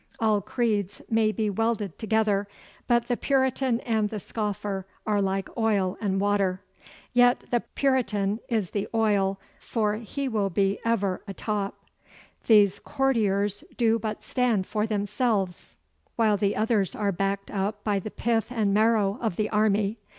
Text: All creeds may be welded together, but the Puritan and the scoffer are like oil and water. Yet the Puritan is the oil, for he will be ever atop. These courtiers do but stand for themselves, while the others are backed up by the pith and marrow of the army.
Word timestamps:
All 0.19 0.41
creeds 0.41 1.03
may 1.11 1.31
be 1.31 1.47
welded 1.47 1.99
together, 1.99 2.47
but 2.87 3.07
the 3.07 3.15
Puritan 3.15 3.81
and 3.81 4.09
the 4.09 4.19
scoffer 4.19 4.87
are 5.05 5.21
like 5.21 5.47
oil 5.55 5.95
and 6.01 6.19
water. 6.19 6.59
Yet 7.13 7.43
the 7.51 7.59
Puritan 7.75 8.39
is 8.49 8.71
the 8.71 8.87
oil, 8.95 9.39
for 9.59 9.97
he 9.97 10.27
will 10.27 10.49
be 10.49 10.79
ever 10.83 11.21
atop. 11.27 11.77
These 12.47 12.79
courtiers 12.79 13.63
do 13.77 13.99
but 13.99 14.23
stand 14.23 14.65
for 14.65 14.87
themselves, 14.87 15.77
while 16.15 16.35
the 16.35 16.55
others 16.55 16.95
are 16.95 17.11
backed 17.11 17.51
up 17.51 17.83
by 17.83 17.99
the 17.99 18.09
pith 18.09 18.51
and 18.51 18.73
marrow 18.73 19.19
of 19.21 19.35
the 19.35 19.51
army. 19.51 19.99